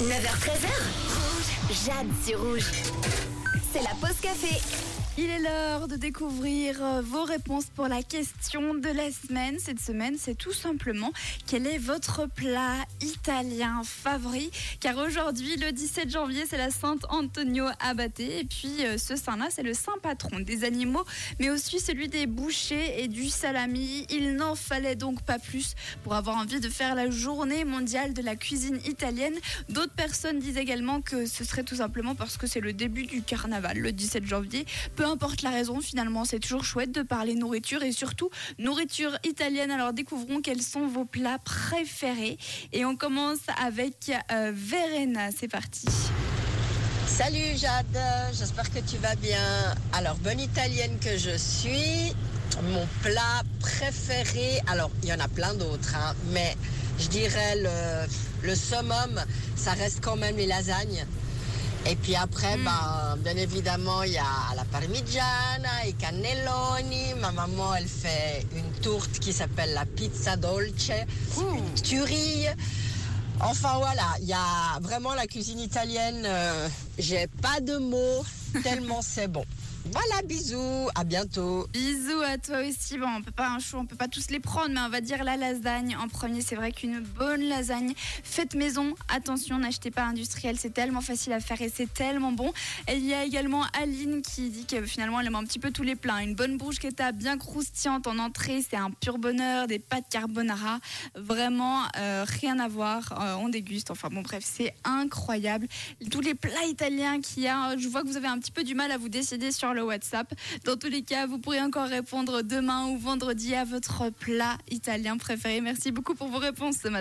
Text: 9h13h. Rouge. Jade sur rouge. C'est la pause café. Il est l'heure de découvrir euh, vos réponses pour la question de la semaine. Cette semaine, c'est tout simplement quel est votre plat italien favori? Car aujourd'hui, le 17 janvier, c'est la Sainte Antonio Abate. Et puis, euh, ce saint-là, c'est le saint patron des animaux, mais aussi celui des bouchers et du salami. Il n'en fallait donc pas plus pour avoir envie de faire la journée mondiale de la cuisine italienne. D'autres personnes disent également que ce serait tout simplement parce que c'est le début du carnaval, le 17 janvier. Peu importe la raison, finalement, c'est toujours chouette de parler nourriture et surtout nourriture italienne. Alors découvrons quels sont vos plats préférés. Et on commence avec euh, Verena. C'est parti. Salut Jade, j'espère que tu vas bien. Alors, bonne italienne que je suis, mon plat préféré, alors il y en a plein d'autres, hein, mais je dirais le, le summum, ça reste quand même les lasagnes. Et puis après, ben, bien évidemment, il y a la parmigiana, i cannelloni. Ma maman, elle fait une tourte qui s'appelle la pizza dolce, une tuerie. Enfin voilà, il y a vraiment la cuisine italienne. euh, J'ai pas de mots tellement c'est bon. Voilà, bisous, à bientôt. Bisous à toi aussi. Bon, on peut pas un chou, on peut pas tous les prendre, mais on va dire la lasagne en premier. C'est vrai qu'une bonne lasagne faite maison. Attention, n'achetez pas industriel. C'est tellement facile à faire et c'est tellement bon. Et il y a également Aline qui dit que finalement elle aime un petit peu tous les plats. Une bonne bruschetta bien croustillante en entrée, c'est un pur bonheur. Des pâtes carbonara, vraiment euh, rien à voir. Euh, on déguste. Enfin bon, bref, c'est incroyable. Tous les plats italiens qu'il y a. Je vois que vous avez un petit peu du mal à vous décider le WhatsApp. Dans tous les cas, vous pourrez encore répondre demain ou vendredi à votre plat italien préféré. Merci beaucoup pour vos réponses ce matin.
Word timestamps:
9h13h. 0.00 0.70
Rouge. 1.08 1.84
Jade 1.84 2.08
sur 2.24 2.40
rouge. 2.40 3.29
C'est 3.72 3.82
la 3.82 3.94
pause 4.00 4.20
café. 4.20 4.60
Il 5.18 5.28
est 5.28 5.40
l'heure 5.40 5.86
de 5.86 5.96
découvrir 5.96 6.82
euh, 6.82 7.02
vos 7.02 7.24
réponses 7.24 7.66
pour 7.66 7.88
la 7.88 8.02
question 8.02 8.74
de 8.74 8.88
la 8.88 9.10
semaine. 9.10 9.58
Cette 9.58 9.80
semaine, 9.80 10.14
c'est 10.18 10.36
tout 10.36 10.52
simplement 10.52 11.12
quel 11.46 11.66
est 11.66 11.78
votre 11.78 12.26
plat 12.26 12.76
italien 13.02 13.82
favori? 13.84 14.50
Car 14.78 14.96
aujourd'hui, 14.96 15.56
le 15.56 15.72
17 15.72 16.10
janvier, 16.10 16.44
c'est 16.48 16.56
la 16.56 16.70
Sainte 16.70 17.04
Antonio 17.10 17.66
Abate. 17.80 18.20
Et 18.20 18.44
puis, 18.44 18.86
euh, 18.86 18.96
ce 18.98 19.14
saint-là, 19.16 19.48
c'est 19.50 19.64
le 19.64 19.74
saint 19.74 19.98
patron 20.00 20.40
des 20.40 20.64
animaux, 20.64 21.04
mais 21.38 21.50
aussi 21.50 21.80
celui 21.80 22.08
des 22.08 22.26
bouchers 22.26 23.02
et 23.02 23.08
du 23.08 23.28
salami. 23.28 24.06
Il 24.10 24.36
n'en 24.36 24.54
fallait 24.54 24.96
donc 24.96 25.20
pas 25.22 25.38
plus 25.38 25.74
pour 26.02 26.14
avoir 26.14 26.38
envie 26.38 26.60
de 26.60 26.68
faire 26.68 26.94
la 26.94 27.10
journée 27.10 27.64
mondiale 27.64 28.14
de 28.14 28.22
la 28.22 28.36
cuisine 28.36 28.80
italienne. 28.86 29.34
D'autres 29.68 29.92
personnes 29.92 30.38
disent 30.38 30.56
également 30.56 31.02
que 31.02 31.26
ce 31.26 31.44
serait 31.44 31.64
tout 31.64 31.76
simplement 31.76 32.14
parce 32.14 32.36
que 32.38 32.46
c'est 32.46 32.60
le 32.60 32.72
début 32.72 33.02
du 33.02 33.22
carnaval, 33.22 33.39
le 33.48 33.92
17 33.92 34.26
janvier. 34.26 34.66
Peu 34.96 35.04
importe 35.04 35.42
la 35.42 35.50
raison, 35.50 35.80
finalement, 35.80 36.24
c'est 36.24 36.38
toujours 36.38 36.64
chouette 36.64 36.92
de 36.92 37.02
parler 37.02 37.34
nourriture 37.34 37.82
et 37.82 37.92
surtout 37.92 38.30
nourriture 38.58 39.18
italienne. 39.24 39.70
Alors 39.70 39.92
découvrons 39.92 40.40
quels 40.40 40.62
sont 40.62 40.86
vos 40.86 41.04
plats 41.04 41.38
préférés. 41.44 42.38
Et 42.72 42.84
on 42.84 42.96
commence 42.96 43.38
avec 43.62 44.12
euh, 44.32 44.52
Verena. 44.54 45.30
C'est 45.36 45.48
parti. 45.48 45.86
Salut 47.06 47.56
Jade, 47.56 47.98
j'espère 48.32 48.70
que 48.70 48.78
tu 48.78 48.96
vas 48.96 49.14
bien. 49.16 49.74
Alors, 49.92 50.16
bonne 50.16 50.40
italienne 50.40 50.96
que 51.00 51.18
je 51.18 51.36
suis, 51.36 52.14
mon 52.62 52.86
plat 53.02 53.42
préféré, 53.58 54.60
alors 54.68 54.90
il 55.02 55.08
y 55.08 55.12
en 55.12 55.20
a 55.20 55.28
plein 55.28 55.52
d'autres, 55.54 55.94
hein, 55.96 56.14
mais 56.32 56.56
je 56.98 57.08
dirais 57.08 57.56
le, 57.56 58.46
le 58.46 58.54
summum, 58.54 59.20
ça 59.56 59.72
reste 59.72 60.00
quand 60.02 60.16
même 60.16 60.36
les 60.36 60.46
lasagnes. 60.46 61.04
Et 61.86 61.96
puis 61.96 62.14
après, 62.14 62.56
ben, 62.58 63.16
bien 63.18 63.36
évidemment, 63.36 64.02
il 64.02 64.12
y 64.12 64.18
a 64.18 64.54
la 64.54 64.64
parmigiana, 64.64 65.86
i 65.86 65.94
cannelloni. 65.94 67.14
Ma 67.20 67.32
maman, 67.32 67.74
elle 67.74 67.88
fait 67.88 68.46
une 68.54 68.70
tourte 68.80 69.18
qui 69.18 69.32
s'appelle 69.32 69.72
la 69.72 69.86
pizza 69.86 70.36
dolce, 70.36 70.90
une 71.38 71.74
tuerie. 71.82 72.46
Enfin 73.40 73.78
voilà, 73.78 74.04
il 74.20 74.26
y 74.28 74.34
a 74.34 74.78
vraiment 74.82 75.14
la 75.14 75.26
cuisine 75.26 75.58
italienne. 75.60 76.22
euh, 76.26 76.68
J'ai 76.98 77.26
pas 77.40 77.60
de 77.60 77.78
mots 77.78 78.24
tellement 78.62 79.00
c'est 79.02 79.28
bon. 79.28 79.44
Voilà, 79.86 80.22
bisous, 80.24 80.88
à 80.94 81.04
bientôt. 81.04 81.66
Bisous 81.72 82.20
à 82.20 82.36
toi 82.38 82.58
aussi. 82.68 82.98
Bon, 82.98 83.08
on 83.08 83.22
peut 83.22 83.30
pas 83.30 83.48
un 83.48 83.58
chou, 83.58 83.76
on 83.78 83.86
peut 83.86 83.96
pas 83.96 84.08
tous 84.08 84.30
les 84.30 84.38
prendre, 84.38 84.68
mais 84.72 84.80
on 84.80 84.88
va 84.88 85.00
dire 85.00 85.24
la 85.24 85.36
lasagne 85.36 85.96
en 85.96 86.06
premier. 86.06 86.42
C'est 86.42 86.54
vrai 86.54 86.70
qu'une 86.70 87.00
bonne 87.00 87.42
lasagne 87.42 87.94
faite 87.96 88.54
maison. 88.54 88.94
Attention, 89.08 89.58
n'achetez 89.58 89.90
pas 89.90 90.04
industriel. 90.04 90.56
C'est 90.58 90.74
tellement 90.74 91.00
facile 91.00 91.32
à 91.32 91.40
faire 91.40 91.60
et 91.62 91.72
c'est 91.74 91.92
tellement 91.92 92.32
bon. 92.32 92.52
Et 92.88 92.96
il 92.96 93.06
y 93.06 93.14
a 93.14 93.24
également 93.24 93.64
Aline 93.80 94.22
qui 94.22 94.50
dit 94.50 94.66
que 94.66 94.84
finalement 94.84 95.18
elle 95.20 95.26
aime 95.28 95.34
un 95.34 95.44
petit 95.44 95.58
peu 95.58 95.70
tous 95.70 95.82
les 95.82 95.96
plats. 95.96 96.22
Une 96.22 96.34
bonne 96.34 96.58
bruschetta 96.58 97.12
bien 97.12 97.38
croustillante 97.38 98.06
en 98.06 98.18
entrée, 98.18 98.62
c'est 98.68 98.76
un 98.76 98.90
pur 98.90 99.18
bonheur. 99.18 99.66
Des 99.66 99.78
pâtes 99.78 100.04
carbonara, 100.10 100.78
vraiment 101.14 101.84
euh, 101.96 102.24
rien 102.40 102.58
à 102.58 102.68
voir. 102.68 103.18
Euh, 103.20 103.34
on 103.36 103.48
déguste. 103.48 103.90
Enfin 103.90 104.08
bon, 104.12 104.20
bref, 104.20 104.44
c'est 104.46 104.74
incroyable. 104.84 105.66
Tous 106.10 106.20
les 106.20 106.34
plats 106.34 106.66
italiens 106.66 107.20
qu'il 107.20 107.44
y 107.44 107.48
a. 107.48 107.76
Je 107.78 107.88
vois 107.88 108.02
que 108.02 108.08
vous 108.08 108.18
avez 108.18 108.28
un 108.28 108.38
petit 108.38 108.52
peu 108.52 108.62
du 108.62 108.74
mal 108.74 108.92
à 108.92 108.98
vous 108.98 109.08
décider 109.08 109.50
le 109.72 109.82
WhatsApp. 109.82 110.32
Dans 110.64 110.76
tous 110.76 110.88
les 110.88 111.02
cas, 111.02 111.26
vous 111.26 111.38
pourrez 111.38 111.60
encore 111.60 111.88
répondre 111.88 112.42
demain 112.42 112.86
ou 112.88 112.98
vendredi 112.98 113.54
à 113.54 113.64
votre 113.64 114.10
plat 114.10 114.58
italien 114.70 115.16
préféré. 115.16 115.60
Merci 115.60 115.92
beaucoup 115.92 116.14
pour 116.14 116.28
vos 116.28 116.38
réponses 116.38 116.76
ce 116.82 116.88
matin. 116.88 116.98